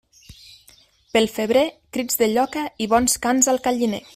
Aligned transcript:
Pel 1.17 1.27
febrer, 1.35 1.63
crits 1.97 2.19
de 2.23 2.31
lloca 2.35 2.65
i 2.87 2.91
bons 2.95 3.23
cants 3.27 3.53
al 3.55 3.63
galliner. 3.69 4.03